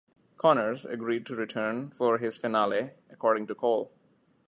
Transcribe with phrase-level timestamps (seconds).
[0.35, 3.91] Connors agreed to return for his finale, according to Cole.